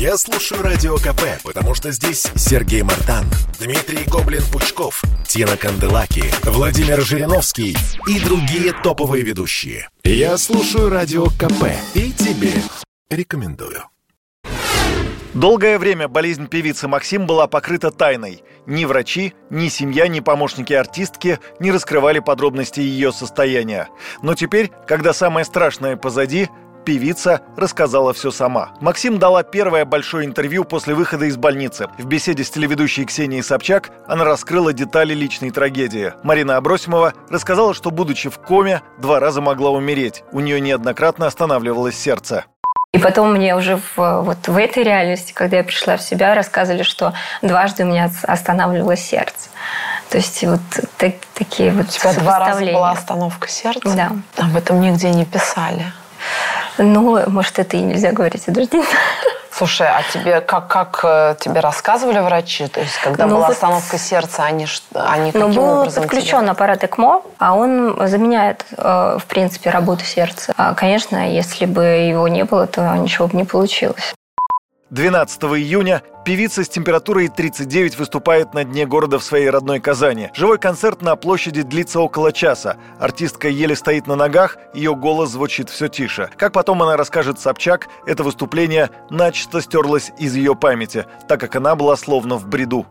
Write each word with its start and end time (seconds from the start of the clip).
Я 0.00 0.16
слушаю 0.16 0.62
Радио 0.62 0.96
КП, 0.96 1.42
потому 1.44 1.74
что 1.74 1.92
здесь 1.92 2.26
Сергей 2.34 2.80
Мартан, 2.80 3.26
Дмитрий 3.60 4.06
Гоблин-Пучков, 4.06 5.02
Тина 5.28 5.58
Канделаки, 5.58 6.24
Владимир 6.42 7.02
Жириновский 7.02 7.76
и 8.08 8.18
другие 8.18 8.72
топовые 8.72 9.22
ведущие. 9.22 9.90
Я 10.02 10.38
слушаю 10.38 10.88
Радио 10.88 11.26
КП 11.26 11.66
и 11.92 12.12
тебе 12.12 12.54
рекомендую. 13.10 13.84
Долгое 15.34 15.78
время 15.78 16.08
болезнь 16.08 16.46
певицы 16.46 16.88
Максим 16.88 17.26
была 17.26 17.46
покрыта 17.46 17.90
тайной. 17.90 18.42
Ни 18.64 18.86
врачи, 18.86 19.34
ни 19.50 19.68
семья, 19.68 20.08
ни 20.08 20.20
помощники 20.20 20.72
артистки 20.72 21.38
не 21.60 21.70
раскрывали 21.70 22.20
подробности 22.20 22.80
ее 22.80 23.12
состояния. 23.12 23.88
Но 24.22 24.34
теперь, 24.34 24.70
когда 24.88 25.12
самое 25.12 25.44
страшное 25.44 25.96
позади, 25.96 26.48
Певица 26.84 27.40
рассказала 27.56 28.12
все 28.12 28.30
сама. 28.30 28.70
Максим 28.80 29.18
дала 29.18 29.42
первое 29.42 29.84
большое 29.84 30.26
интервью 30.26 30.64
после 30.64 30.94
выхода 30.94 31.26
из 31.26 31.36
больницы. 31.36 31.88
В 31.98 32.06
беседе 32.06 32.44
с 32.44 32.50
телеведущей 32.50 33.04
Ксенией 33.04 33.42
Собчак 33.42 33.90
она 34.08 34.24
раскрыла 34.24 34.72
детали 34.72 35.14
личной 35.14 35.50
трагедии. 35.50 36.12
Марина 36.22 36.56
Абросимова 36.56 37.14
рассказала, 37.28 37.74
что, 37.74 37.90
будучи 37.90 38.28
в 38.28 38.38
коме, 38.38 38.82
два 38.98 39.20
раза 39.20 39.40
могла 39.40 39.70
умереть. 39.70 40.24
У 40.32 40.40
нее 40.40 40.60
неоднократно 40.60 41.26
останавливалось 41.26 41.96
сердце. 41.96 42.44
И 42.92 42.98
потом 42.98 43.32
мне 43.32 43.54
уже 43.54 43.76
в, 43.76 44.22
вот 44.22 44.48
в 44.48 44.56
этой 44.56 44.82
реальности, 44.82 45.32
когда 45.32 45.58
я 45.58 45.64
пришла 45.64 45.96
в 45.96 46.02
себя, 46.02 46.34
рассказывали, 46.34 46.82
что 46.82 47.14
дважды 47.40 47.84
у 47.84 47.86
меня 47.86 48.10
останавливалось 48.24 49.00
сердце. 49.00 49.48
То 50.10 50.16
есть 50.16 50.42
вот 50.42 50.60
так, 50.96 51.14
такие 51.34 51.70
вот 51.70 51.86
У 51.86 51.88
тебя 51.88 52.12
два 52.14 52.40
раза 52.40 52.64
была 52.64 52.90
остановка 52.90 53.46
сердца? 53.48 53.94
Да. 53.94 54.10
Об 54.44 54.56
этом 54.56 54.80
нигде 54.80 55.10
не 55.10 55.24
писали. 55.24 55.92
Ну, 56.82 57.22
может, 57.28 57.58
это 57.58 57.76
и 57.76 57.80
нельзя 57.80 58.12
говорить, 58.12 58.44
я 58.46 58.52
даже 58.52 58.68
не 58.72 58.82
знаю. 58.82 58.96
Слушай, 59.52 59.88
а 59.88 60.02
тебе 60.10 60.40
как, 60.40 60.68
как 60.68 61.00
э, 61.02 61.36
тебе 61.38 61.60
рассказывали 61.60 62.20
врачи? 62.20 62.66
То 62.68 62.80
есть, 62.80 62.96
когда 63.02 63.26
ну, 63.26 63.34
была 63.34 63.48
вот, 63.48 63.52
остановка 63.52 63.98
сердца, 63.98 64.44
они, 64.44 64.66
они 64.94 65.32
ну, 65.34 65.48
каким 65.48 65.62
был 65.62 65.80
образом 65.80 66.04
подключен 66.04 66.40
тебе? 66.40 66.50
аппарат 66.50 66.84
ЭКМО, 66.84 67.22
а 67.38 67.54
он 67.54 68.08
заменяет, 68.08 68.64
э, 68.76 69.18
в 69.20 69.26
принципе, 69.26 69.68
работу 69.68 70.04
сердца. 70.04 70.54
А, 70.56 70.72
конечно, 70.74 71.30
если 71.30 71.66
бы 71.66 71.82
его 71.84 72.26
не 72.28 72.44
было, 72.44 72.66
то 72.66 72.94
ничего 72.94 73.26
бы 73.26 73.36
не 73.36 73.44
получилось. 73.44 74.14
12 74.90 75.42
июня 75.44 76.02
певица 76.24 76.64
с 76.64 76.68
температурой 76.68 77.28
39 77.28 77.96
выступает 77.96 78.54
на 78.54 78.64
дне 78.64 78.86
города 78.86 79.20
в 79.20 79.24
своей 79.24 79.48
родной 79.48 79.78
Казани. 79.78 80.30
Живой 80.34 80.58
концерт 80.58 81.00
на 81.00 81.14
площади 81.14 81.62
длится 81.62 82.00
около 82.00 82.32
часа. 82.32 82.76
Артистка 82.98 83.48
еле 83.48 83.76
стоит 83.76 84.08
на 84.08 84.16
ногах, 84.16 84.56
ее 84.74 84.96
голос 84.96 85.30
звучит 85.30 85.70
все 85.70 85.86
тише. 85.86 86.28
Как 86.36 86.52
потом 86.52 86.82
она 86.82 86.96
расскажет 86.96 87.38
Собчак, 87.38 87.86
это 88.04 88.24
выступление 88.24 88.90
начисто 89.10 89.60
стерлось 89.60 90.10
из 90.18 90.34
ее 90.34 90.56
памяти, 90.56 91.06
так 91.28 91.38
как 91.38 91.54
она 91.54 91.76
была 91.76 91.96
словно 91.96 92.36
в 92.36 92.48
бреду. 92.48 92.84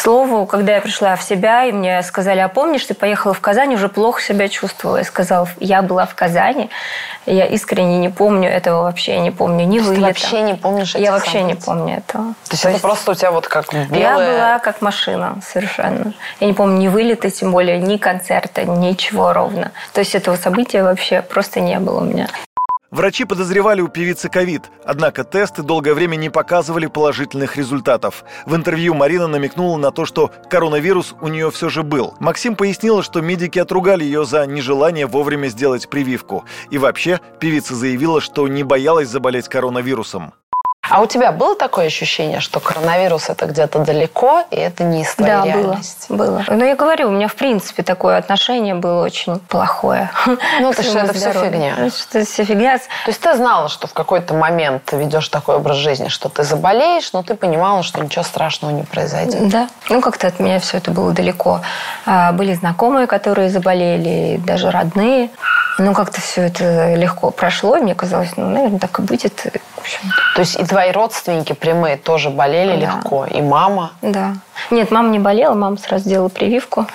К 0.00 0.02
слову, 0.02 0.46
когда 0.46 0.76
я 0.76 0.80
пришла 0.80 1.14
в 1.14 1.22
себя, 1.22 1.66
и 1.66 1.72
мне 1.72 2.02
сказали, 2.02 2.38
а 2.38 2.48
помнишь, 2.48 2.86
ты 2.86 2.94
поехала 2.94 3.34
в 3.34 3.40
Казань, 3.42 3.74
уже 3.74 3.90
плохо 3.90 4.22
себя 4.22 4.48
чувствовала. 4.48 4.96
Я 4.96 5.04
сказала, 5.04 5.46
я 5.58 5.82
была 5.82 6.06
в 6.06 6.14
Казани, 6.14 6.70
я 7.26 7.44
искренне 7.44 7.98
не 7.98 8.08
помню 8.08 8.48
этого 8.48 8.84
вообще, 8.84 9.16
я 9.16 9.20
не 9.20 9.30
помню 9.30 9.66
ни 9.66 9.78
вылета. 9.78 10.00
Ты 10.00 10.06
вообще 10.06 10.40
не 10.40 10.54
помнишь 10.54 10.94
Я 10.94 11.12
вообще 11.12 11.40
событий? 11.40 11.48
не 11.48 11.54
помню 11.54 11.96
этого. 11.98 12.24
То 12.24 12.52
есть 12.52 12.62
То 12.62 12.68
это 12.68 12.76
есть 12.76 12.82
просто 12.82 13.10
у 13.10 13.14
тебя 13.14 13.30
вот 13.30 13.46
как 13.46 13.74
белая... 13.74 13.90
Я 13.92 14.14
была 14.16 14.58
как 14.60 14.80
машина 14.80 15.38
совершенно. 15.46 16.14
Я 16.40 16.46
не 16.46 16.54
помню 16.54 16.78
ни 16.78 16.88
вылета, 16.88 17.28
тем 17.28 17.52
более 17.52 17.78
ни 17.78 17.98
концерта, 17.98 18.64
ничего 18.64 19.34
ровно. 19.34 19.70
То 19.92 20.00
есть 20.00 20.14
этого 20.14 20.36
события 20.36 20.82
вообще 20.82 21.20
просто 21.20 21.60
не 21.60 21.78
было 21.78 22.00
у 22.00 22.04
меня. 22.04 22.28
Врачи 22.90 23.24
подозревали 23.24 23.80
у 23.80 23.86
певицы 23.88 24.28
ковид, 24.28 24.64
однако 24.84 25.22
тесты 25.22 25.62
долгое 25.62 25.94
время 25.94 26.16
не 26.16 26.28
показывали 26.28 26.86
положительных 26.86 27.56
результатов. 27.56 28.24
В 28.46 28.56
интервью 28.56 28.94
Марина 28.94 29.28
намекнула 29.28 29.76
на 29.76 29.92
то, 29.92 30.04
что 30.04 30.32
коронавирус 30.50 31.14
у 31.20 31.28
нее 31.28 31.52
все 31.52 31.68
же 31.68 31.84
был. 31.84 32.14
Максим 32.18 32.56
пояснила, 32.56 33.04
что 33.04 33.20
медики 33.20 33.60
отругали 33.60 34.02
ее 34.02 34.24
за 34.24 34.44
нежелание 34.44 35.06
вовремя 35.06 35.46
сделать 35.48 35.88
прививку. 35.88 36.44
И 36.70 36.78
вообще, 36.78 37.20
певица 37.38 37.76
заявила, 37.76 38.20
что 38.20 38.48
не 38.48 38.64
боялась 38.64 39.08
заболеть 39.08 39.48
коронавирусом. 39.48 40.34
А 40.90 41.00
у 41.00 41.06
тебя 41.06 41.30
было 41.30 41.54
такое 41.54 41.86
ощущение, 41.86 42.40
что 42.40 42.58
коронавирус 42.58 43.30
это 43.30 43.46
где-то 43.46 43.78
далеко, 43.78 44.42
и 44.50 44.56
это 44.56 44.82
не 44.82 45.02
из 45.02 45.14
твоей 45.14 45.32
да, 45.32 45.44
реальности? 45.44 46.06
было, 46.08 46.26
было. 46.26 46.44
Но 46.48 46.64
я 46.64 46.74
говорю, 46.74 47.08
у 47.08 47.10
меня 47.12 47.28
в 47.28 47.36
принципе 47.36 47.84
такое 47.84 48.18
отношение 48.18 48.74
было 48.74 49.04
очень 49.04 49.38
плохое. 49.38 50.10
Ну, 50.60 50.70
это 50.70 50.82
что 50.82 50.98
это 50.98 51.14
все 51.14 51.32
фигня. 51.32 51.74
Ну, 51.78 51.90
что 51.90 52.18
это 52.18 52.30
все 52.30 52.44
фигня. 52.44 52.78
То 52.78 52.84
есть 53.08 53.20
ты 53.20 53.34
знала, 53.36 53.68
что 53.68 53.86
в 53.86 53.92
какой-то 53.92 54.34
момент 54.34 54.84
ты 54.84 54.96
ведешь 54.96 55.28
такой 55.28 55.56
образ 55.56 55.76
жизни, 55.76 56.08
что 56.08 56.28
ты 56.28 56.42
заболеешь, 56.42 57.12
но 57.12 57.22
ты 57.22 57.34
понимала, 57.34 57.82
что 57.82 58.02
ничего 58.02 58.24
страшного 58.24 58.72
не 58.72 58.82
произойдет. 58.82 59.48
Да. 59.48 59.68
Ну, 59.88 60.00
как-то 60.00 60.26
от 60.26 60.40
меня 60.40 60.58
все 60.58 60.78
это 60.78 60.90
было 60.90 61.12
далеко. 61.12 61.60
А, 62.04 62.32
были 62.32 62.52
знакомые, 62.54 63.06
которые 63.06 63.48
заболели, 63.48 64.40
даже 64.44 64.70
родные. 64.70 65.30
Ну, 65.78 65.94
как-то 65.94 66.20
все 66.20 66.42
это 66.42 66.94
легко 66.94 67.30
прошло, 67.30 67.76
и 67.76 67.82
мне 67.82 67.94
казалось, 67.94 68.36
ну, 68.36 68.48
наверное, 68.48 68.78
так 68.78 68.98
и 68.98 69.02
будет. 69.02 69.34
То 70.34 70.40
есть 70.40 70.58
и 70.58 70.64
твои 70.64 70.92
родственники 70.92 71.52
прямые 71.52 71.96
тоже 71.96 72.30
болели 72.30 72.78
да. 72.80 72.86
легко? 72.86 73.26
И 73.26 73.40
мама? 73.40 73.92
Да. 74.02 74.34
Нет, 74.70 74.90
мама 74.90 75.08
не 75.08 75.18
болела, 75.18 75.54
мама 75.54 75.76
сразу 75.78 76.04
сделала 76.04 76.28
прививку. 76.28 76.86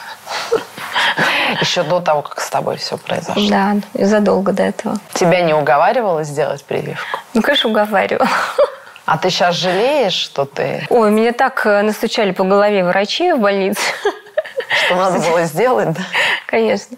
Еще 1.62 1.84
до 1.84 2.00
того, 2.00 2.22
как 2.22 2.40
с 2.42 2.50
тобой 2.50 2.78
все 2.78 2.98
произошло? 2.98 3.50
Да, 3.50 3.76
задолго 3.94 4.52
до 4.52 4.64
этого. 4.64 4.98
Тебя 5.14 5.42
не 5.42 5.54
уговаривала 5.54 6.24
сделать 6.24 6.64
прививку? 6.64 7.20
Ну, 7.34 7.42
конечно, 7.42 7.70
уговаривала. 7.70 8.28
А 9.06 9.18
ты 9.20 9.30
сейчас 9.30 9.56
жалеешь, 9.56 10.14
что 10.14 10.46
ты... 10.46 10.88
Ой, 10.90 11.12
меня 11.12 11.32
так 11.32 11.66
э, 11.68 11.84
настучали 11.84 12.32
по 12.32 12.44
голове 12.44 12.84
врачи 12.84 13.34
в 13.34 13.40
больнице. 13.40 13.82
Что 14.86 14.96
надо 14.96 15.20
было 15.20 15.44
сделать, 15.44 15.92
да? 15.92 16.02
Конечно. 16.48 16.98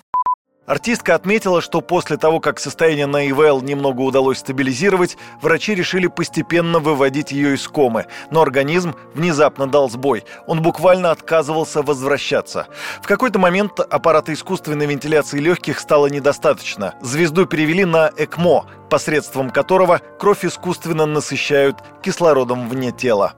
Артистка 0.67 1.15
отметила, 1.15 1.61
что 1.61 1.79
после 1.79 2.17
того, 2.17 2.41
как 2.41 2.59
состояние 2.59 3.05
на 3.05 3.29
ИВЛ 3.29 3.61
немного 3.61 4.01
удалось 4.01 4.39
стабилизировать, 4.39 5.17
врачи 5.41 5.73
решили 5.73 6.07
постепенно 6.07 6.79
выводить 6.79 7.31
ее 7.31 7.55
из 7.55 7.65
комы, 7.69 8.07
но 8.31 8.41
организм 8.41 8.93
внезапно 9.13 9.67
дал 9.67 9.89
сбой. 9.89 10.25
Он 10.45 10.61
буквально 10.61 11.11
отказывался 11.11 11.81
возвращаться. 11.81 12.67
В 13.01 13.07
какой-то 13.07 13.39
момент 13.39 13.79
аппарата 13.79 14.33
искусственной 14.33 14.87
вентиляции 14.87 15.39
легких 15.39 15.79
стало 15.79 16.07
недостаточно. 16.07 16.95
Звезду 17.01 17.45
перевели 17.45 17.85
на 17.85 18.11
ЭКМО, 18.17 18.65
посредством 18.89 19.51
которого 19.51 20.01
кровь 20.19 20.43
искусственно 20.43 21.05
насыщают 21.05 21.77
кислородом 22.03 22.67
вне 22.67 22.91
тела. 22.91 23.35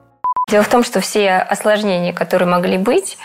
Дело 0.50 0.64
в 0.64 0.68
том, 0.68 0.82
что 0.82 1.00
все 1.00 1.36
осложнения, 1.36 2.12
которые 2.12 2.48
могли 2.48 2.76
быть 2.76 3.18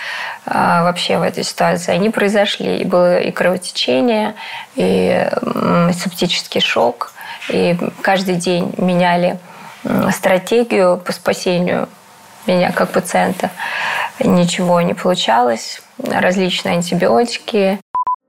а, 0.45 0.83
вообще 0.83 1.17
в 1.17 1.23
этой 1.23 1.43
ситуации, 1.43 1.91
они 1.91 2.09
произошли. 2.11 2.77
И 2.77 2.85
было 2.85 3.19
и 3.19 3.31
кровотечение, 3.31 4.35
и 4.75 5.27
септический 5.93 6.61
шок. 6.61 7.13
И 7.49 7.77
каждый 8.01 8.35
день 8.35 8.73
меняли 8.77 9.39
стратегию 10.11 10.97
по 10.97 11.11
спасению 11.11 11.89
меня 12.45 12.71
как 12.71 12.91
пациента. 12.91 13.49
Ничего 14.19 14.81
не 14.81 14.93
получалось. 14.93 15.81
Различные 15.97 16.75
антибиотики. 16.75 17.79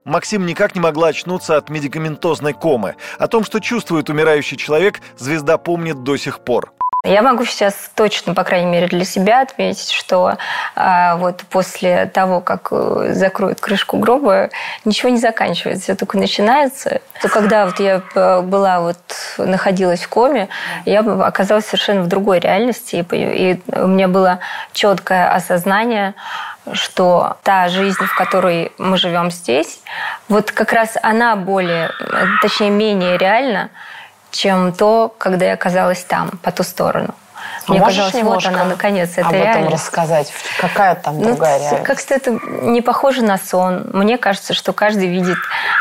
Максим 0.05 0.47
никак 0.47 0.75
не 0.75 0.81
могла 0.81 1.09
очнуться 1.09 1.57
от 1.57 1.69
медикаментозной 1.69 2.53
комы. 2.53 2.95
О 3.19 3.27
том, 3.27 3.45
что 3.45 3.61
чувствует 3.61 4.09
умирающий 4.09 4.57
человек, 4.57 5.01
звезда 5.19 5.59
помнит 5.59 6.03
до 6.05 6.17
сих 6.17 6.41
пор. 6.41 6.73
Я 7.05 7.23
могу 7.23 7.45
сейчас 7.45 7.91
точно, 7.95 8.35
по 8.35 8.43
крайней 8.43 8.67
мере, 8.67 8.89
для 8.89 9.05
себя 9.05 9.43
отметить, 9.43 9.93
что 9.93 10.39
э, 10.75 11.15
вот 11.17 11.43
после 11.51 12.07
того, 12.07 12.41
как 12.41 12.69
э, 12.73 13.11
закроют 13.13 13.61
крышку 13.61 13.99
гроба, 13.99 14.51
ничего 14.85 15.11
не 15.11 15.19
заканчивается, 15.19 15.85
все 15.85 15.95
только 15.95 16.19
начинается. 16.19 17.01
То 17.23 17.29
когда 17.29 17.67
вот 17.67 17.79
я 17.79 18.03
э, 18.15 18.41
была 18.41 18.81
вот 18.81 18.99
находилась 19.39 20.03
в 20.03 20.09
коме, 20.09 20.49
я 20.85 21.01
оказалась 21.01 21.67
совершенно 21.67 22.03
в 22.03 22.09
другой 22.09 22.41
реальности, 22.41 23.07
и 23.13 23.61
у 23.73 23.87
меня 23.87 24.09
было 24.09 24.41
четкое 24.73 25.33
осознание, 25.33 26.15
что 26.73 27.37
та 27.45 27.69
жизнь, 27.69 28.05
в 28.05 28.17
которой 28.17 28.73
мы 28.79 28.97
живем 28.97 29.31
здесь, 29.31 29.81
вот 30.29 30.51
как 30.51 30.73
раз 30.73 30.97
она 31.03 31.37
более, 31.37 31.91
точнее, 32.43 32.71
менее 32.71 33.17
реальна, 33.17 33.71
чем 34.31 34.73
то, 34.73 35.15
когда 35.19 35.47
я 35.47 35.55
оказалась 35.55 36.05
там, 36.05 36.31
по 36.43 36.53
ту 36.53 36.63
сторону. 36.63 37.15
А 37.67 37.73
Мне 37.73 37.81
Можешь 37.81 38.13
казалось, 38.13 38.25
вот 38.25 38.47
она, 38.47 38.65
наконец, 38.65 39.13
это 39.17 39.29
об 39.29 39.35
реальность. 39.35 39.59
этом 39.59 39.73
рассказать? 39.73 40.33
Какая 40.61 40.95
там 40.95 41.19
ну, 41.19 41.29
другая 41.29 41.59
реальность? 41.59 41.85
Как-то 41.85 42.15
это 42.15 42.39
не 42.63 42.81
похоже 42.81 43.23
на 43.23 43.39
сон. 43.39 43.91
Мне 43.93 44.19
кажется, 44.19 44.55
что 44.55 44.73
каждый 44.73 45.09
видит 45.09 45.39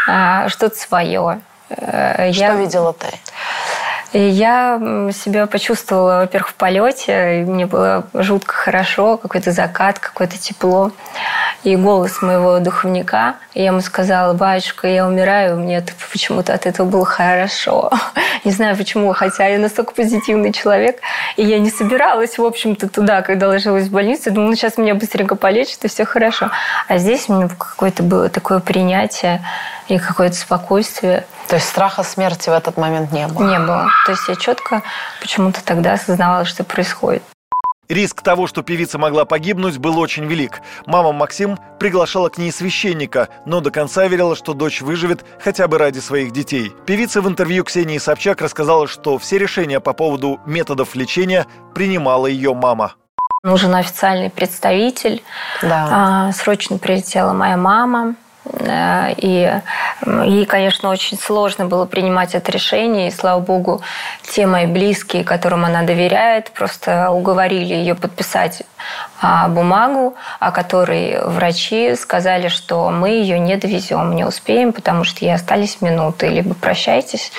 а, 0.07 0.50
что-то 0.50 0.75
свое. 0.75 1.42
Э, 1.69 2.31
что 2.31 2.42
я... 2.42 2.56
видела 2.56 2.94
ты? 2.94 3.07
И 4.15 4.29
я 4.29 4.79
себя 5.12 5.45
почувствовала, 5.45 6.19
во-первых, 6.19 6.51
в 6.51 6.53
полете. 6.53 7.41
И 7.41 7.44
мне 7.44 7.65
было 7.65 8.07
жутко 8.13 8.53
хорошо, 8.53 9.17
какой-то 9.17 9.51
закат, 9.51 10.00
какое-то 10.00 10.38
тепло. 10.38 10.94
И 11.65 11.75
голос 11.75 12.21
моего 12.21 12.59
духовника. 12.59 13.35
Я 13.53 13.65
ему 13.65 13.81
сказала, 13.81 14.33
батюшка, 14.33 14.88
я 14.88 15.06
умираю, 15.06 15.57
мне 15.57 15.83
почему-то 16.13 16.53
от 16.53 16.65
этого 16.65 16.88
было 16.88 17.06
хорошо. 17.06 17.91
Не 18.45 18.51
знаю 18.51 18.77
почему, 18.77 19.12
хотя 19.12 19.47
я 19.47 19.59
настолько 19.59 19.91
позитивный 19.94 20.53
человек. 20.53 21.01
И 21.35 21.44
я 21.44 21.59
не 21.59 21.69
собиралась, 21.69 22.38
в 22.38 22.45
общем-то, 22.45 22.88
туда, 22.88 23.21
когда 23.21 23.50
ложилась 23.50 23.88
в 23.88 23.91
больницу. 23.91 24.31
Думала, 24.31 24.51
ну, 24.51 24.56
сейчас 24.56 24.77
меня 24.77 24.95
быстренько 24.95 25.35
полечат, 25.35 25.83
и 25.83 25.88
все 25.89 26.06
хорошо. 26.06 26.51
А 26.88 27.00
здесь 27.00 27.27
у 27.27 27.33
меня 27.33 27.50
какое-то 27.50 28.03
было 28.03 28.29
такое 28.29 28.59
принятие 28.59 29.41
и 29.87 29.97
какое-то 29.97 30.35
спокойствие. 30.35 31.25
То 31.47 31.55
есть 31.55 31.67
страха 31.67 32.03
смерти 32.03 32.49
в 32.49 32.53
этот 32.53 32.77
момент 32.77 33.11
не 33.11 33.27
было? 33.27 33.49
Не 33.49 33.59
было. 33.59 33.87
То 34.05 34.11
есть 34.11 34.27
я 34.27 34.35
четко 34.35 34.81
почему-то 35.21 35.63
тогда 35.63 35.93
осознавала, 35.93 36.45
что 36.45 36.63
происходит. 36.63 37.23
Риск 37.87 38.23
того, 38.23 38.47
что 38.47 38.63
певица 38.63 38.97
могла 38.97 39.25
погибнуть, 39.25 39.77
был 39.77 39.99
очень 39.99 40.25
велик. 40.25 40.61
Мама 40.87 41.11
Максим 41.11 41.59
приглашала 41.79 42.29
к 42.29 42.39
ней 42.39 42.51
священника, 42.51 43.29
но 43.45 43.61
до 43.61 43.69
конца 43.69 44.07
верила, 44.07 44.35
что 44.35 44.53
дочь 44.53 44.81
выживет 44.81 45.23
хотя 45.39 45.67
бы 45.67 45.77
ради 45.77 45.99
своих 45.99 46.31
детей. 46.31 46.73
Певица 46.88 47.21
в 47.21 47.27
интервью 47.27 47.63
Ксении 47.63 47.99
Собчак 47.99 48.41
рассказала, 48.41 48.88
что 48.88 49.19
все 49.19 49.38
решения 49.38 49.79
по 49.79 49.93
поводу 49.93 50.39
методов 50.47 50.95
лечения 50.95 51.45
принимала 51.75 52.25
ее 52.25 52.55
мама. 52.55 52.95
Нужен 53.43 53.75
официальный 53.75 54.31
представитель. 54.31 55.21
Да. 55.61 55.88
А, 55.91 56.31
срочно 56.31 56.79
прилетела 56.79 57.33
моя 57.33 57.57
мама. 57.57 58.15
Э, 58.65 59.13
и 59.17 59.51
ей, 60.06 60.45
конечно, 60.45 60.89
очень 60.89 61.17
сложно 61.17 61.65
было 61.65 61.85
принимать 61.85 62.35
это 62.35 62.51
решение. 62.51 63.07
И, 63.07 63.12
слава 63.12 63.39
богу, 63.39 63.81
те 64.23 64.45
мои 64.45 64.65
близкие, 64.65 65.23
которым 65.23 65.65
она 65.65 65.83
доверяет, 65.83 66.51
просто 66.51 67.12
уговорили 67.12 67.73
ее 67.73 67.95
подписать 67.95 68.63
а, 69.21 69.47
бумагу, 69.47 70.15
о 70.39 70.51
которой 70.51 71.19
врачи 71.23 71.95
сказали, 71.95 72.47
что 72.50 72.89
мы 72.91 73.09
ее 73.09 73.39
не 73.39 73.56
довезем, 73.56 74.15
не 74.15 74.25
успеем, 74.25 74.73
потому 74.73 75.03
что 75.03 75.25
ей 75.25 75.33
остались 75.33 75.81
минуты. 75.81 76.27
Либо 76.27 76.53
прощайтесь, 76.53 77.31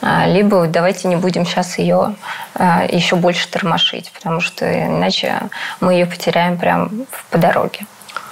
а, 0.00 0.26
либо 0.26 0.66
давайте 0.66 1.08
не 1.08 1.16
будем 1.16 1.44
сейчас 1.44 1.78
ее 1.78 2.14
а, 2.54 2.84
еще 2.88 3.16
больше 3.16 3.48
тормошить, 3.48 4.12
потому 4.12 4.40
что 4.40 4.66
иначе 4.66 5.40
мы 5.80 5.94
ее 5.94 6.06
потеряем 6.06 6.56
прямо 6.56 6.90
по 7.30 7.38
дороге. 7.38 7.86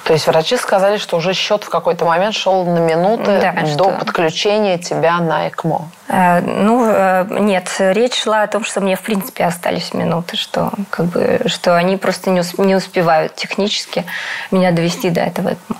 То 0.04 0.12
есть 0.12 0.26
врачи 0.26 0.56
сказали, 0.58 0.98
что 0.98 1.16
уже 1.16 1.32
счет 1.32 1.64
в 1.64 1.70
какой-то 1.70 2.04
момент 2.04 2.34
шел 2.34 2.64
на 2.66 2.78
минуты 2.78 3.40
да, 3.40 3.52
до 3.52 3.66
что... 3.66 3.90
подключения 3.90 4.76
тебя 4.76 5.18
на 5.18 5.48
ЭКМО. 5.48 5.88
Э, 6.08 6.40
ну, 6.40 6.84
э, 6.86 7.26
нет, 7.40 7.74
речь 7.78 8.22
шла 8.22 8.42
о 8.42 8.46
том, 8.46 8.64
что 8.64 8.82
мне, 8.82 8.96
в 8.96 9.00
принципе, 9.00 9.44
остались 9.44 9.94
минуты, 9.94 10.36
что, 10.36 10.70
как 10.90 11.06
бы, 11.06 11.40
что 11.46 11.74
они 11.74 11.96
просто 11.96 12.30
не, 12.30 12.40
усп- 12.40 12.62
не 12.64 12.74
успевают 12.74 13.34
технически 13.34 14.04
меня 14.50 14.72
довести 14.72 15.08
до 15.08 15.22
этого 15.22 15.54
ЭКМО. 15.54 15.76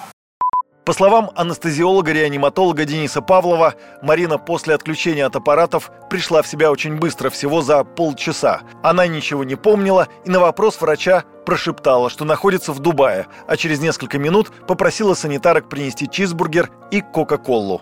По 0.85 0.93
словам 0.93 1.31
анестезиолога-реаниматолога 1.35 2.85
Дениса 2.85 3.23
Павлова, 3.23 3.75
Марина 4.03 4.37
после 4.37 4.75
отключения 4.75 5.25
от 5.25 5.35
аппаратов 5.35 5.91
пришла 6.11 6.43
в 6.43 6.47
себя 6.47 6.71
очень 6.71 6.97
быстро, 6.97 7.31
всего 7.31 7.63
за 7.63 7.85
полчаса. 7.85 8.61
Она 8.83 9.07
ничего 9.07 9.45
не 9.45 9.57
помнила 9.57 10.09
и 10.27 10.31
на 10.31 10.41
вопрос 10.41 10.79
врача 10.81 11.25
прошептала, 11.47 12.11
что 12.11 12.27
находится 12.27 12.73
в 12.73 12.81
Дубае, 12.81 13.27
а 13.47 13.57
через 13.57 13.81
несколько 13.81 14.19
минут 14.19 14.51
попросила 14.67 15.15
санитарок 15.15 15.71
принести 15.71 16.09
чизбургер 16.09 16.71
и 16.91 17.01
Кока-Колу. 17.01 17.81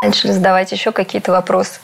Начали 0.00 0.30
задавать 0.30 0.70
еще 0.70 0.92
какие-то 0.92 1.32
вопросы. 1.32 1.80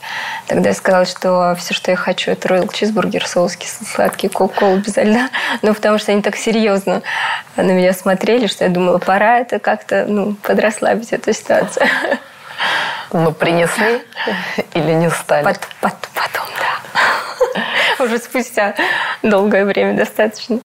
Тогда 0.47 0.69
я 0.69 0.75
сказала, 0.75 1.03
что 1.03 1.53
все, 1.59 1.73
что 1.73 1.91
я 1.91 1.97
хочу, 1.97 2.31
это 2.31 2.47
роял 2.47 2.67
чизбургер, 2.69 3.27
соуски, 3.27 3.67
сладкий 3.67 4.29
кока-колу 4.29 4.77
без 4.77 4.95
льда. 4.95 5.29
Ну, 5.61 5.73
потому 5.73 5.97
что 5.97 6.13
они 6.13 6.21
так 6.21 6.37
серьезно 6.37 7.01
на 7.57 7.71
меня 7.71 7.91
смотрели, 7.91 8.47
что 8.47 8.63
я 8.63 8.69
думала, 8.69 8.99
пора 8.99 9.39
это 9.39 9.59
как-то 9.59 10.05
ну, 10.07 10.35
подрасслабить 10.35 11.11
эту 11.11 11.33
ситуацию. 11.33 11.87
Ну, 13.11 13.31
принесли 13.33 14.01
или 14.73 14.93
не 14.93 15.09
стали? 15.09 15.43
Под, 15.43 15.59
под, 15.81 15.93
потом, 16.13 16.47
да. 16.57 18.03
Уже 18.03 18.17
спустя 18.17 18.75
долгое 19.21 19.65
время 19.65 19.95
достаточно. 19.95 20.59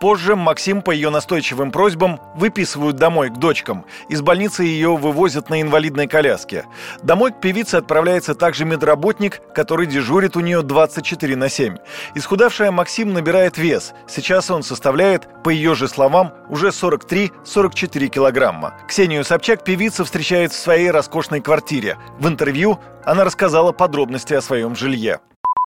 Позже 0.00 0.36
Максим 0.36 0.80
по 0.80 0.92
ее 0.92 1.10
настойчивым 1.10 1.72
просьбам 1.72 2.20
выписывают 2.36 2.96
домой 2.96 3.30
к 3.30 3.38
дочкам. 3.38 3.84
Из 4.08 4.22
больницы 4.22 4.62
ее 4.62 4.96
вывозят 4.96 5.50
на 5.50 5.60
инвалидной 5.60 6.06
коляске. 6.06 6.66
Домой 7.02 7.32
к 7.32 7.40
певице 7.40 7.76
отправляется 7.76 8.34
также 8.34 8.64
медработник, 8.64 9.40
который 9.54 9.86
дежурит 9.86 10.36
у 10.36 10.40
нее 10.40 10.62
24 10.62 11.36
на 11.36 11.48
7. 11.48 11.76
Исхудавшая 12.14 12.70
Максим 12.70 13.12
набирает 13.12 13.58
вес. 13.58 13.92
Сейчас 14.06 14.50
он 14.50 14.62
составляет, 14.62 15.28
по 15.42 15.50
ее 15.50 15.74
же 15.74 15.88
словам, 15.88 16.32
уже 16.48 16.68
43-44 16.68 18.06
килограмма. 18.06 18.74
Ксению 18.86 19.24
Собчак 19.24 19.64
певица 19.64 20.04
встречает 20.04 20.52
в 20.52 20.56
своей 20.56 20.90
роскошной 20.90 21.40
квартире. 21.40 21.98
В 22.20 22.28
интервью 22.28 22.78
она 23.04 23.24
рассказала 23.24 23.72
подробности 23.72 24.34
о 24.34 24.42
своем 24.42 24.76
жилье. 24.76 25.20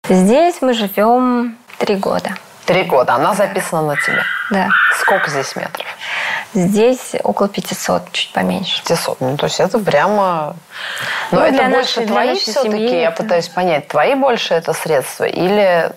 Здесь 0.10 0.62
мы 0.62 0.74
живем 0.74 1.58
три 1.80 1.96
года. 1.96 2.36
Три 2.68 2.84
года. 2.84 3.14
Она 3.14 3.34
записана 3.34 3.82
на 3.82 3.96
тебя? 3.96 4.24
Да. 4.52 4.70
Сколько 5.00 5.30
здесь 5.30 5.56
метров? 5.56 5.86
Здесь 6.54 7.16
около 7.24 7.48
500, 7.48 8.12
чуть 8.12 8.34
поменьше. 8.34 8.84
500. 8.84 9.22
Ну, 9.22 9.38
то 9.38 9.46
есть 9.46 9.62
это 9.62 9.80
прямо... 9.80 10.54
Но 11.32 11.40
ну, 11.40 11.46
это 11.46 11.64
больше 11.70 12.02
нашей, 12.02 12.08
твои 12.08 12.36
все-таки, 12.36 13.00
я 13.00 13.08
это... 13.08 13.24
пытаюсь 13.24 13.48
понять, 13.48 13.88
твои 13.88 14.16
больше 14.16 14.54
это 14.54 14.74
средства 14.74 15.24
или 15.24 15.92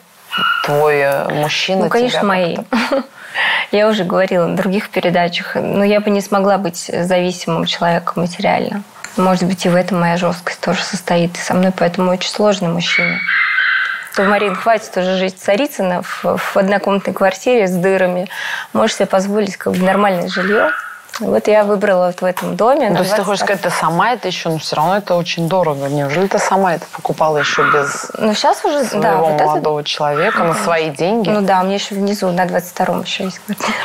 твой 0.64 0.98
э, 0.98 1.28
мужчина 1.34 1.84
Ну, 1.84 1.88
конечно, 1.90 2.22
мои. 2.22 2.56
Я 3.72 3.88
уже 3.88 4.04
говорила 4.04 4.46
на 4.46 4.56
других 4.56 4.90
передачах, 4.90 5.54
но 5.54 5.84
я 5.84 6.00
бы 6.00 6.10
не 6.10 6.20
смогла 6.20 6.58
быть 6.58 6.90
зависимым 6.92 7.64
человеком 7.64 8.22
материально. 8.22 8.82
Может 9.16 9.44
быть, 9.44 9.64
и 9.64 9.68
в 9.68 9.76
этом 9.76 10.00
моя 10.00 10.16
жесткость 10.16 10.60
тоже 10.60 10.82
состоит. 10.82 11.36
И 11.36 11.40
со 11.40 11.54
мной 11.54 11.72
поэтому 11.76 12.10
очень 12.10 12.30
сложный 12.30 12.68
мужчина 12.68 13.20
что, 14.12 14.24
Марин, 14.24 14.54
хватит 14.54 14.96
уже 14.96 15.16
жить 15.16 15.36
в 15.36 15.42
Царицыно 15.42 16.02
в, 16.02 16.36
в 16.36 16.56
однокомнатной 16.56 17.14
квартире 17.14 17.66
с 17.66 17.72
дырами. 17.72 18.28
Можешь 18.72 18.96
себе 18.96 19.06
позволить 19.06 19.56
как 19.56 19.74
бы 19.74 19.84
нормальное 19.84 20.28
жилье. 20.28 20.70
Вот 21.20 21.48
я 21.48 21.64
выбрала 21.64 22.06
вот 22.06 22.22
в 22.22 22.24
этом 22.24 22.56
доме. 22.56 22.88
Ну, 22.88 22.96
то 22.96 23.02
есть 23.02 23.14
ты 23.14 23.22
хочешь 23.22 23.44
сказать, 23.44 23.62
ты 23.62 23.70
сама 23.70 24.12
это 24.12 24.28
еще, 24.28 24.48
но 24.48 24.58
все 24.58 24.76
равно 24.76 24.96
это 24.96 25.14
очень 25.14 25.48
дорого. 25.48 25.88
Неужели 25.88 26.26
ты 26.26 26.38
сама 26.38 26.74
это 26.74 26.86
покупала 26.92 27.38
еще 27.38 27.62
без 27.72 28.10
ну, 28.16 28.32
сейчас 28.32 28.64
уже, 28.64 28.84
своего 28.84 29.02
да, 29.02 29.16
вот 29.16 29.40
молодого 29.40 29.80
это... 29.80 29.88
человека 29.88 30.44
на 30.44 30.54
свои 30.54 30.90
деньги? 30.90 31.28
Ну 31.28 31.42
да, 31.42 31.60
у 31.60 31.64
меня 31.64 31.74
еще 31.74 31.94
внизу 31.94 32.30
на 32.30 32.46
22-м 32.46 33.02
еще 33.02 33.24
есть 33.24 33.40
квартира. 33.40 33.76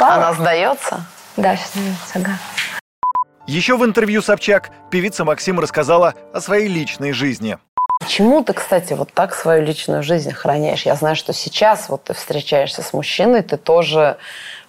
Она 0.00 0.32
сдается? 0.32 1.04
Да, 1.36 1.56
сейчас 1.56 1.72
сдается, 1.74 2.12
ага. 2.14 2.38
Еще 3.46 3.76
в 3.76 3.84
интервью 3.84 4.22
Собчак 4.22 4.70
певица 4.90 5.24
Максим 5.24 5.58
рассказала 5.60 6.14
о 6.32 6.40
своей 6.40 6.68
личной 6.68 7.12
жизни. 7.12 7.58
Почему 8.02 8.42
ты, 8.42 8.52
кстати, 8.52 8.94
вот 8.94 9.12
так 9.12 9.32
свою 9.32 9.62
личную 9.62 10.02
жизнь 10.02 10.30
охраняешь? 10.30 10.86
Я 10.86 10.96
знаю, 10.96 11.14
что 11.14 11.32
сейчас 11.32 11.88
вот 11.88 12.02
ты 12.02 12.14
встречаешься 12.14 12.82
с 12.82 12.92
мужчиной, 12.92 13.42
ты 13.42 13.56
тоже 13.56 14.16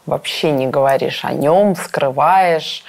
вообще 0.05 0.51
не 0.51 0.67
говоришь 0.67 1.23
о 1.23 1.33
нем, 1.33 1.75
скрываешь. 1.75 2.83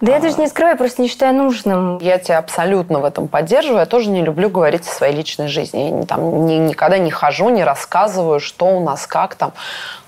Да 0.00 0.12
я 0.12 0.20
даже 0.20 0.36
не 0.36 0.46
скрываю, 0.46 0.78
просто 0.78 1.02
не 1.02 1.08
считаю 1.08 1.34
нужным. 1.34 1.98
Я 1.98 2.18
тебя 2.18 2.38
абсолютно 2.38 3.00
в 3.00 3.04
этом 3.04 3.28
поддерживаю. 3.28 3.80
Я 3.80 3.86
тоже 3.86 4.08
не 4.08 4.22
люблю 4.22 4.48
говорить 4.48 4.86
о 4.86 4.90
своей 4.90 5.14
личной 5.14 5.48
жизни. 5.48 6.00
Я 6.00 6.06
там, 6.06 6.46
ни, 6.46 6.54
никогда 6.54 6.98
не 6.98 7.10
хожу, 7.10 7.48
не 7.48 7.64
рассказываю, 7.64 8.40
что 8.40 8.66
у 8.66 8.80
нас, 8.80 9.06
как 9.06 9.34
там. 9.34 9.52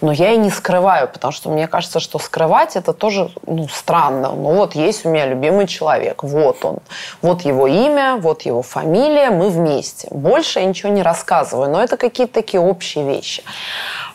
Но 0.01 0.13
я 0.13 0.33
и 0.33 0.37
не 0.37 0.51
скрываю, 0.51 1.09
потому 1.09 1.33
что 1.33 1.51
мне 1.51 1.67
кажется, 1.67 2.01
что 2.01 2.19
скрывать 2.19 2.77
это 2.77 2.93
тоже 2.93 3.31
ну, 3.47 3.69
странно. 3.69 4.31
Ну 4.31 4.55
вот 4.55 4.75
есть 4.75 5.05
у 5.05 5.11
меня 5.11 5.27
любимый 5.27 5.67
человек, 5.67 6.23
вот 6.23 6.65
он. 6.65 6.79
Вот 7.21 7.43
его 7.43 7.67
имя, 7.67 8.17
вот 8.17 8.43
его 8.43 8.63
фамилия, 8.63 9.31
мы 9.31 9.51
вместе. 9.51 10.09
Больше 10.11 10.61
я 10.61 10.67
ничего 10.67 10.93
не 10.93 11.03
рассказываю, 11.03 11.71
но 11.71 11.83
это 11.83 11.97
какие-то 11.97 12.35
такие 12.35 12.61
общие 12.61 13.05
вещи. 13.05 13.43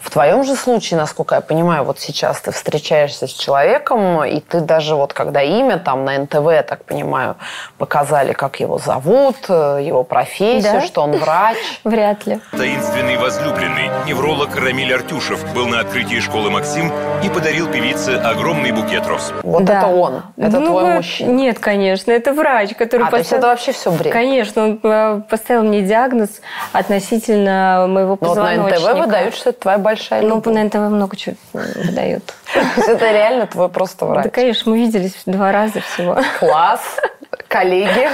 В 0.08 0.10
твоем 0.10 0.46
же 0.46 0.56
случае, 0.56 0.98
насколько 0.98 1.36
я 1.36 1.42
понимаю, 1.42 1.84
вот 1.84 2.00
сейчас 2.00 2.40
ты 2.40 2.54
встречаешься 2.54 3.28
с 3.28 3.34
человеком, 3.34 4.24
и 4.24 4.40
ты 4.40 4.62
даже 4.62 4.96
вот 4.96 5.12
когда 5.12 5.42
имя 5.42 5.80
там 5.80 6.06
на 6.06 6.18
НТВ, 6.18 6.50
я 6.50 6.64
так 6.64 6.86
понимаю, 6.86 7.36
показали, 7.78 8.32
как 8.32 8.62
его 8.62 8.78
зовут, 8.78 9.36
э, 9.50 9.82
его 9.84 10.06
профессию, 10.06 10.80
да? 10.80 10.82
что 10.82 11.02
он 11.02 11.12
врач. 11.18 11.58
Вряд 11.84 12.26
ли. 12.26 12.40
Таинственный 12.54 13.18
возлюбленный, 13.18 13.90
невролог 14.06 14.56
Рамиль 14.56 14.96
Артюшев, 14.96 15.44
был 15.54 15.68
на 15.68 15.82
открытии 15.82 16.22
школы 16.22 16.52
«Максим» 16.52 16.90
и 17.22 17.28
подарил 17.28 17.70
певице 17.70 18.12
огромный 18.12 18.72
букет 18.72 19.06
роз. 19.08 19.34
Вот 19.44 19.66
да. 19.66 19.80
это 19.80 19.88
он, 19.88 20.24
это 20.38 20.60
ну, 20.62 20.68
твой 20.68 20.86
мужчина. 20.86 21.32
Нет, 21.32 21.60
конечно, 21.60 22.14
это 22.14 22.32
врач, 22.32 22.74
который 22.76 23.02
а, 23.02 23.12
поставил... 23.12 23.12
то 23.12 23.18
есть 23.18 23.32
это 23.34 23.48
вообще 23.48 23.72
все 23.74 23.92
бред? 23.92 24.14
Конечно, 24.14 24.64
он 24.64 24.80
э, 24.82 25.22
поставил 25.30 25.64
мне 25.64 25.82
диагноз 25.82 26.30
относительно 26.72 27.88
моего 27.90 28.16
позвоночника. 28.16 28.62
Но 28.62 28.64
вот 28.64 28.72
на 28.72 28.94
НТВ 28.94 29.06
выдают, 29.06 29.36
что 29.36 29.50
это 29.50 29.60
твоя 29.60 29.78
большая 29.78 29.97
любовь. 30.22 30.46
Ну, 30.46 30.54
на 30.54 30.64
НТВ 30.64 30.76
много 30.76 31.16
чего 31.16 31.36
выдают. 31.54 32.34
Это 32.88 33.12
реально 33.12 33.48
твой 33.48 33.70
просто 33.70 34.06
врач? 34.06 34.24
Да, 34.26 34.30
конечно, 34.30 34.72
мы 34.72 34.80
виделись 34.80 35.14
два 35.26 35.52
раза 35.52 35.82
всего. 35.82 36.18
Класс. 36.40 36.82
коллеги, 37.48 38.10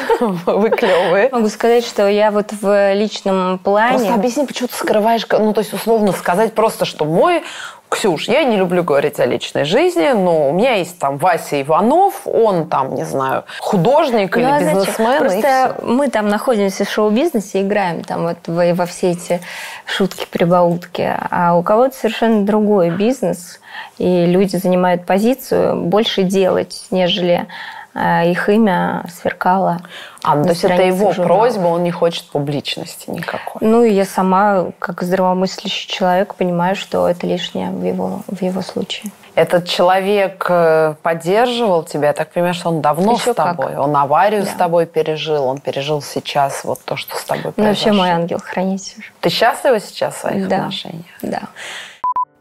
вы 0.46 0.70
клевые. 0.70 1.30
Могу 1.32 1.50
сказать, 1.50 1.86
что 1.86 2.08
я 2.08 2.32
вот 2.32 2.52
в 2.52 2.94
личном 2.94 3.60
плане... 3.60 3.98
Просто 3.98 4.13
объясни, 4.13 4.46
почему 4.46 4.68
ты 4.68 4.75
скрываешь, 4.75 5.25
ну, 5.30 5.54
то 5.54 5.62
есть, 5.62 5.74
условно 5.74 6.12
сказать 6.12 6.54
просто, 6.54 6.86
что 6.86 7.06
мой 7.06 7.44
Ксюш, 7.94 8.28
я 8.28 8.44
не 8.44 8.58
люблю 8.58 8.84
говорить 8.84 9.20
о 9.20 9.26
личной 9.26 9.66
жизни, 9.66 10.12
но 10.14 10.50
у 10.50 10.54
меня 10.54 10.74
есть 10.74 10.98
там 10.98 11.18
Вася 11.18 11.62
Иванов, 11.62 12.26
он 12.26 12.68
там, 12.68 12.96
не 12.96 13.06
знаю, 13.06 13.44
художник 13.60 14.36
ну, 14.36 14.42
или 14.42 14.50
а 14.50 14.60
бизнесмен. 14.60 15.20
Просто 15.20 15.78
мы 15.84 16.10
там 16.10 16.28
находимся 16.28 16.86
в 16.86 16.90
шоу-бизнесе, 16.90 17.62
играем 17.62 18.04
там 18.04 18.24
вот 18.24 18.38
во, 18.48 18.74
во 18.74 18.86
все 18.88 19.12
эти 19.12 19.42
шутки-прибаутки, 19.86 21.16
а 21.30 21.56
у 21.56 21.62
кого-то 21.62 21.96
совершенно 21.96 22.44
другой 22.44 22.90
бизнес, 22.90 23.60
и 24.00 24.26
люди 24.26 24.56
занимают 24.56 25.06
позицию 25.06 25.76
больше 25.76 26.24
делать, 26.24 26.88
нежели 26.90 27.46
их 27.96 28.50
имя 28.50 29.06
сверкало. 29.10 29.80
А, 30.24 30.42
то 30.42 30.50
есть 30.50 30.64
это 30.64 30.82
его 30.82 31.12
журнала. 31.12 31.40
просьба, 31.40 31.68
он 31.68 31.84
не 31.84 31.92
хочет 31.92 32.26
публичности 32.26 33.10
никакой. 33.10 33.68
Ну, 33.68 33.84
и 33.84 33.92
я 33.92 34.06
сама, 34.06 34.68
как 34.80 35.04
здравомыслящий 35.04 35.88
человек, 35.88 36.36
понимаю, 36.36 36.76
что 36.76 37.08
это 37.08 37.28
лишнее 37.28 37.70
в 37.70 37.84
его, 37.84 38.22
в 38.28 38.42
его 38.42 38.62
случае. 38.62 39.12
Этот 39.36 39.68
человек 39.68 40.46
э, 40.48 40.94
поддерживал 41.02 41.84
тебя, 41.84 42.10
я 42.10 42.14
так 42.14 42.32
понимаю, 42.32 42.54
что 42.54 42.70
он 42.70 42.82
давно 42.82 43.14
Еще 43.14 43.34
с 43.34 43.36
тобой. 43.36 43.70
Как? 43.70 43.80
Он 43.80 43.96
аварию 43.96 44.44
да. 44.44 44.52
с 44.52 44.54
тобой 44.54 44.86
пережил, 44.86 45.46
он 45.46 45.60
пережил 45.60 46.04
сейчас 46.04 46.64
вот 46.64 46.80
то, 46.86 46.96
что 46.96 47.16
с 47.16 47.24
тобой 47.24 47.52
произошло. 47.52 47.64
Ну, 47.64 47.70
вообще 47.70 47.92
мой 47.92 48.10
ангел-хранитель. 48.10 49.04
Ты 49.22 49.30
счастлива 49.30 49.80
сейчас 49.80 50.16
в 50.16 50.20
своих 50.20 50.48
да. 50.48 50.58
отношениях? 50.58 51.06
Да. 51.24 51.42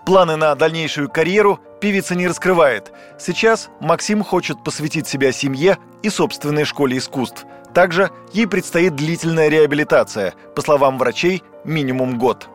Планы 0.05 0.37
на 0.37 0.55
дальнейшую 0.55 1.09
карьеру 1.09 1.61
певица 1.81 2.15
не 2.15 2.27
раскрывает. 2.27 2.93
Сейчас 3.19 3.69
Максим 3.81 4.25
хочет 4.25 4.63
посвятить 4.65 5.07
себя 5.07 5.33
семье 5.33 5.79
и 6.03 6.09
собственной 6.11 6.65
школе 6.65 6.99
искусств. 6.99 7.45
Также 7.73 8.11
ей 8.33 8.47
предстоит 8.47 8.97
длительная 8.97 9.49
реабилитация, 9.49 10.35
по 10.55 10.61
словам 10.61 10.99
врачей, 10.99 11.43
минимум 11.65 12.19
год. 12.19 12.49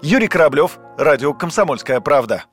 Юрий 0.00 0.28
Кораблев, 0.28 0.78
радио 0.96 1.34
«Комсомольская 1.34 2.00
правда». 2.00 2.44